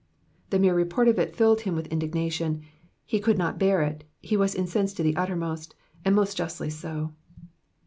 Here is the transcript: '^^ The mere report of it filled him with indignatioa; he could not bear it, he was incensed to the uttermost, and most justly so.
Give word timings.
'^^ 0.47 0.49
The 0.49 0.57
mere 0.57 0.73
report 0.73 1.07
of 1.09 1.19
it 1.19 1.35
filled 1.35 1.61
him 1.61 1.75
with 1.75 1.87
indignatioa; 1.91 2.59
he 3.05 3.19
could 3.19 3.37
not 3.37 3.59
bear 3.59 3.83
it, 3.83 4.03
he 4.19 4.35
was 4.35 4.55
incensed 4.55 4.97
to 4.97 5.03
the 5.03 5.15
uttermost, 5.15 5.75
and 6.03 6.15
most 6.15 6.35
justly 6.35 6.71
so. 6.71 7.13